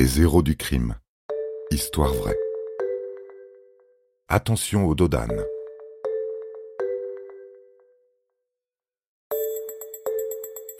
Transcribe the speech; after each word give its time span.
Les 0.00 0.20
héros 0.20 0.42
du 0.42 0.56
crime. 0.56 0.94
Histoire 1.72 2.14
vraie. 2.14 2.38
Attention 4.28 4.86
au 4.86 4.94
dos 4.94 5.08
d'âne. 5.08 5.42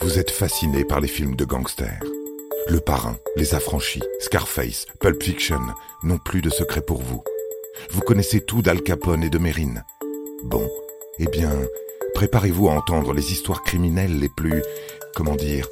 Vous 0.03 0.21
êtes 0.21 0.31
fasciné 0.31 0.85
par 0.85 1.01
les 1.01 1.09
films 1.09 1.35
de 1.35 1.45
gangsters. 1.45 2.01
Le 2.69 2.79
Parrain, 2.79 3.17
Les 3.35 3.57
Affranchis, 3.57 4.05
Scarface, 4.21 4.87
Pulp 5.01 5.21
Fiction 5.21 5.63
n'ont 6.05 6.19
plus 6.19 6.41
de 6.41 6.49
secret 6.49 6.83
pour 6.83 7.03
vous. 7.03 7.25
Vous 7.91 8.03
connaissez 8.03 8.41
tout 8.41 8.63
d'Al 8.63 8.83
Capone 8.85 9.25
et 9.25 9.31
de 9.31 9.39
Mérine. 9.39 9.85
Bon, 10.45 10.71
eh 11.19 11.27
bien, 11.27 11.51
préparez-vous 12.15 12.69
à 12.69 12.75
entendre 12.75 13.13
les 13.15 13.33
histoires 13.33 13.65
criminelles 13.65 14.21
les 14.21 14.31
plus, 14.37 14.63
comment 15.17 15.35
dire, 15.35 15.69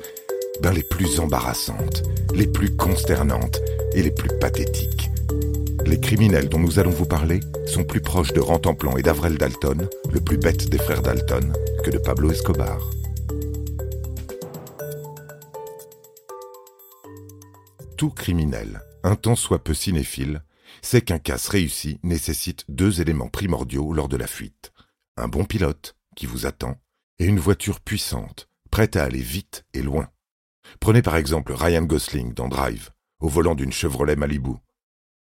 les 0.72 0.82
plus 0.82 1.20
embarrassantes, 1.20 2.02
les 2.34 2.46
plus 2.46 2.74
consternantes 2.76 3.60
et 3.94 4.02
les 4.02 4.10
plus 4.10 4.30
pathétiques. 4.38 5.10
Les 5.84 6.00
criminels 6.00 6.48
dont 6.48 6.58
nous 6.58 6.78
allons 6.78 6.90
vous 6.90 7.06
parler 7.06 7.40
sont 7.66 7.84
plus 7.84 8.00
proches 8.00 8.32
de 8.32 8.40
Rantanplan 8.40 8.96
et 8.96 9.02
d'Avrel 9.02 9.38
Dalton, 9.38 9.88
le 10.12 10.20
plus 10.20 10.36
bête 10.36 10.68
des 10.68 10.78
frères 10.78 11.02
Dalton, 11.02 11.52
que 11.84 11.90
de 11.90 11.98
Pablo 11.98 12.30
Escobar. 12.30 12.78
Tout 17.96 18.10
criminel, 18.10 18.82
un 19.04 19.14
tant 19.14 19.36
soit 19.36 19.62
peu 19.62 19.72
cinéphile, 19.74 20.42
sait 20.82 21.00
qu'un 21.00 21.18
casse 21.18 21.48
réussi 21.48 22.00
nécessite 22.02 22.64
deux 22.68 23.00
éléments 23.00 23.28
primordiaux 23.28 23.92
lors 23.92 24.08
de 24.08 24.16
la 24.16 24.26
fuite. 24.26 24.72
Un 25.16 25.28
bon 25.28 25.44
pilote, 25.44 25.96
qui 26.16 26.26
vous 26.26 26.44
attend, 26.44 26.76
et 27.18 27.24
une 27.24 27.38
voiture 27.38 27.80
puissante, 27.80 28.48
prête 28.70 28.96
à 28.96 29.04
aller 29.04 29.22
vite 29.22 29.64
et 29.72 29.82
loin. 29.82 30.08
Prenez 30.80 31.02
par 31.02 31.16
exemple 31.16 31.52
Ryan 31.52 31.82
Gosling 31.82 32.34
dans 32.34 32.48
Drive, 32.48 32.90
au 33.20 33.28
volant 33.28 33.54
d'une 33.54 33.72
Chevrolet 33.72 34.16
Malibu. 34.16 34.52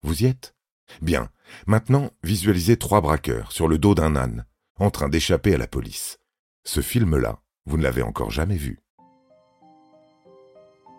Vous 0.02 0.22
y 0.22 0.26
êtes? 0.26 0.54
Bien. 1.02 1.30
Maintenant, 1.66 2.10
visualisez 2.22 2.76
trois 2.76 3.00
braqueurs 3.00 3.52
sur 3.52 3.68
le 3.68 3.78
dos 3.78 3.94
d'un 3.94 4.16
âne, 4.16 4.46
en 4.78 4.90
train 4.90 5.08
d'échapper 5.08 5.54
à 5.54 5.58
la 5.58 5.66
police. 5.66 6.18
Ce 6.64 6.80
film-là, 6.80 7.40
vous 7.66 7.76
ne 7.76 7.82
l'avez 7.82 8.02
encore 8.02 8.30
jamais 8.30 8.56
vu. 8.56 8.80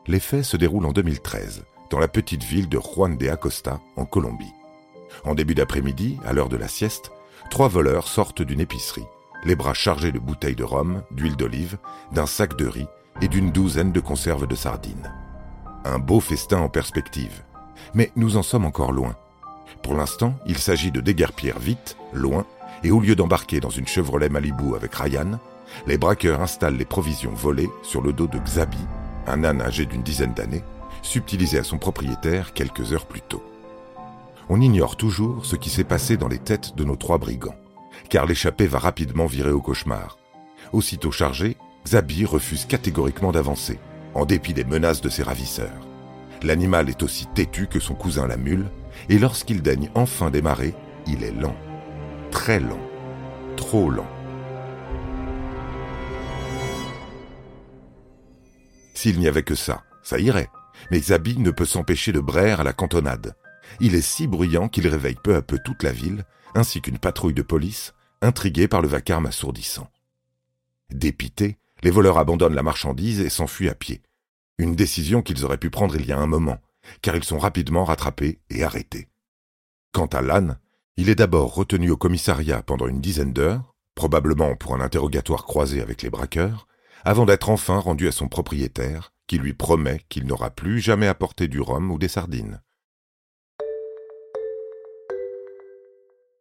Les 0.08 0.20
faits 0.20 0.46
se 0.46 0.58
déroulent 0.58 0.86
en 0.86 0.94
2013, 0.94 1.66
dans 1.90 2.00
la 2.00 2.08
petite 2.08 2.44
ville 2.44 2.70
de 2.70 2.80
Juan 2.80 3.18
de 3.18 3.28
Acosta, 3.28 3.82
en 3.96 4.06
Colombie. 4.06 4.54
En 5.26 5.36
début 5.36 5.56
d'après-midi, 5.56 6.18
à 6.26 6.34
l'heure 6.34 6.50
de 6.50 6.58
la 6.58 6.68
sieste, 6.68 7.12
trois 7.50 7.68
voleurs 7.68 8.08
sortent 8.08 8.42
d'une 8.42 8.60
épicerie, 8.60 9.06
les 9.44 9.56
bras 9.56 9.74
chargés 9.74 10.12
de 10.12 10.20
bouteilles 10.20 10.56
de 10.56 10.64
rhum, 10.64 11.04
d'huile 11.12 11.36
d'olive, 11.36 11.78
d'un 12.12 12.26
sac 12.26 12.56
de 12.58 12.68
riz 12.68 12.88
et 13.22 13.28
d'une 13.28 13.52
douzaine 13.52 13.92
de 13.92 14.00
conserves 14.00 14.48
de 14.48 14.56
sardines. 14.56 15.12
Un 15.86 16.00
beau 16.00 16.20
festin 16.20 16.60
en 16.60 16.70
perspective. 16.70 17.44
Mais 17.94 18.12
nous 18.16 18.38
en 18.38 18.44
sommes 18.44 18.66
encore 18.66 18.92
loin. 18.92 19.16
Pour 19.82 19.96
l'instant, 19.96 20.34
il 20.46 20.58
s'agit 20.58 20.92
de 20.92 21.02
déguerpir 21.02 21.60
vite, 21.60 21.98
loin, 22.14 22.46
et 22.84 22.92
au 22.92 23.00
lieu 23.00 23.16
d'embarquer 23.16 23.60
dans 23.60 23.70
une 23.70 23.88
Chevrolet 23.88 24.30
Malibu 24.30 24.76
avec 24.76 24.94
Ryan, 24.96 25.40
les 25.86 25.98
braqueurs 25.98 26.42
installent 26.42 26.78
les 26.78 26.86
provisions 26.86 27.34
volées 27.34 27.70
sur 27.84 28.02
le 28.02 28.14
dos 28.14 28.28
de 28.28 28.40
Xabi, 28.40 28.78
un 29.28 29.44
âne 29.44 29.62
âgé 29.62 29.86
d'une 29.86 30.04
dizaine 30.04 30.34
d'années, 30.34 30.64
subtilisé 31.02 31.60
à 31.60 31.64
son 31.64 31.78
propriétaire 31.78 32.54
quelques 32.54 32.94
heures 32.94 33.06
plus 33.06 33.22
tôt. 33.22 33.44
On 34.50 34.62
ignore 34.62 34.96
toujours 34.96 35.46
ce 35.46 35.56
qui 35.56 35.70
s'est 35.70 35.84
passé 35.84 36.18
dans 36.18 36.30
les 36.30 36.40
têtes 36.40 36.76
de 36.76 36.84
nos 36.84 36.96
trois 36.96 37.18
brigands, 37.18 37.56
car 38.10 38.26
l'échappée 38.26 38.68
va 38.68 38.80
rapidement 38.80 39.26
virer 39.26 39.52
au 39.52 39.62
cauchemar. 39.62 40.18
Aussitôt 40.72 41.12
chargé, 41.12 41.58
Xabi 41.88 42.26
refuse 42.26 42.66
catégoriquement 42.66 43.32
d'avancer, 43.32 43.80
en 44.14 44.26
dépit 44.26 44.54
des 44.54 44.66
menaces 44.66 45.00
de 45.00 45.08
ses 45.08 45.24
ravisseurs. 45.24 45.88
L'animal 46.44 46.90
est 46.90 47.02
aussi 47.02 47.28
têtu 47.28 47.68
que 47.68 47.80
son 47.80 47.96
cousin 47.96 48.28
la 48.28 48.36
mule, 48.36 48.66
et 49.08 49.18
lorsqu'il 49.18 49.62
daigne 49.62 49.90
enfin 49.96 50.30
démarrer, 50.30 50.76
il 51.08 51.24
est 51.24 51.32
lent. 51.32 51.56
Très 52.30 52.60
lent. 52.60 52.82
Trop 53.56 53.90
lent. 53.90 54.10
S'il 58.94 59.18
n'y 59.20 59.30
avait 59.30 59.44
que 59.44 59.56
ça, 59.56 59.84
ça 60.04 60.20
irait. 60.20 60.50
Mais 60.92 61.00
Xabi 61.00 61.38
ne 61.38 61.52
peut 61.52 61.66
s'empêcher 61.66 62.12
de 62.12 62.20
braire 62.20 62.60
à 62.60 62.64
la 62.66 62.74
cantonade. 62.74 63.34
Il 63.80 63.96
est 63.96 64.02
si 64.02 64.28
bruyant 64.28 64.68
qu'il 64.68 64.88
réveille 64.90 65.18
peu 65.24 65.36
à 65.36 65.42
peu 65.42 65.58
toute 65.58 65.84
la 65.84 65.94
ville, 65.94 66.26
ainsi 66.54 66.82
qu'une 66.82 67.00
patrouille 67.00 67.34
de 67.34 67.42
police, 67.44 67.94
intriguée 68.22 68.68
par 68.68 68.82
le 68.82 68.90
vacarme 68.90 69.28
assourdissant. 69.28 69.90
Dépités, 70.90 71.58
les 71.84 71.92
voleurs 71.92 72.18
abandonnent 72.18 72.56
la 72.56 72.64
marchandise 72.64 73.20
et 73.20 73.30
s'enfuient 73.30 73.70
à 73.70 73.76
pied. 73.76 74.02
Une 74.58 74.76
décision 74.76 75.22
qu'ils 75.22 75.46
auraient 75.46 75.58
pu 75.58 75.70
prendre 75.70 75.96
il 75.96 76.06
y 76.06 76.12
a 76.12 76.18
un 76.18 76.28
moment, 76.28 76.60
car 77.02 77.16
ils 77.16 77.24
sont 77.24 77.38
rapidement 77.38 77.84
rattrapés 77.84 78.40
et 78.50 78.64
arrêtés. 78.64 79.08
Quant 79.92 80.08
à 80.08 80.22
l'âne, 80.22 80.58
il 80.96 81.10
est 81.10 81.16
d'abord 81.16 81.54
retenu 81.54 81.92
au 81.92 81.98
commissariat 81.98 82.64
pendant 82.64 82.88
une 82.88 83.02
dizaine 83.02 83.34
d'heures, 83.34 83.76
probablement 83.94 84.56
pour 84.56 84.74
un 84.74 84.82
interrogatoire 84.82 85.46
croisé 85.46 85.82
avec 85.82 86.02
les 86.02 86.10
braqueurs, 86.10 86.68
avant 87.06 87.26
d'être 87.26 87.50
enfin 87.50 87.78
rendu 87.78 88.08
à 88.08 88.12
son 88.12 88.28
propriétaire, 88.28 89.14
qui 89.28 89.38
lui 89.38 89.54
promet 89.54 90.02
qu'il 90.10 90.26
n'aura 90.26 90.50
plus 90.50 90.80
jamais 90.80 91.08
apporté 91.08 91.48
du 91.48 91.60
rhum 91.60 91.92
ou 91.92 92.00
des 92.00 92.08
sardines. 92.08 92.62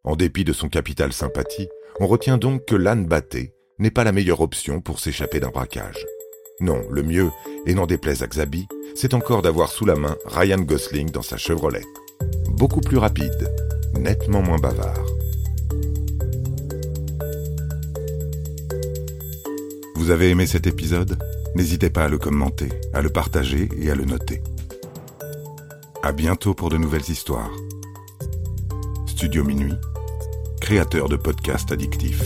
En 0.03 0.15
dépit 0.15 0.45
de 0.45 0.53
son 0.53 0.69
capital 0.69 1.13
sympathie, 1.13 1.67
on 1.99 2.07
retient 2.07 2.37
donc 2.37 2.65
que 2.65 2.75
l'âne 2.75 3.05
batté 3.05 3.53
n'est 3.79 3.91
pas 3.91 4.03
la 4.03 4.11
meilleure 4.11 4.41
option 4.41 4.81
pour 4.81 4.99
s'échapper 4.99 5.39
d'un 5.39 5.49
braquage. 5.49 6.05
Non, 6.59 6.81
le 6.89 7.03
mieux, 7.03 7.29
et 7.65 7.75
n'en 7.75 7.85
déplaise 7.85 8.23
à 8.23 8.27
Xabi, 8.27 8.67
c'est 8.95 9.13
encore 9.13 9.43
d'avoir 9.43 9.71
sous 9.71 9.85
la 9.85 9.95
main 9.95 10.15
Ryan 10.25 10.59
Gosling 10.59 11.11
dans 11.11 11.21
sa 11.21 11.37
Chevrolet. 11.37 11.83
Beaucoup 12.49 12.81
plus 12.81 12.97
rapide, 12.97 13.53
nettement 13.99 14.41
moins 14.41 14.57
bavard. 14.57 15.05
Vous 19.95 20.09
avez 20.09 20.29
aimé 20.29 20.47
cet 20.47 20.65
épisode? 20.65 21.21
N'hésitez 21.55 21.89
pas 21.89 22.05
à 22.05 22.07
le 22.07 22.17
commenter, 22.17 22.69
à 22.93 23.01
le 23.01 23.09
partager 23.09 23.69
et 23.79 23.91
à 23.91 23.95
le 23.95 24.05
noter. 24.05 24.41
À 26.01 26.11
bientôt 26.11 26.53
pour 26.53 26.69
de 26.69 26.77
nouvelles 26.77 27.09
histoires. 27.09 27.51
Studio 29.05 29.43
Minuit, 29.43 29.73
créateur 30.61 31.09
de 31.09 31.15
podcasts 31.17 31.71
addictifs. 31.71 32.23